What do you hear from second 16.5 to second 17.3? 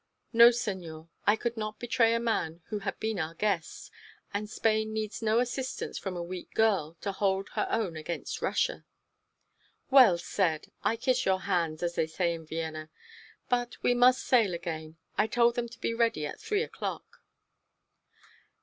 o'clock."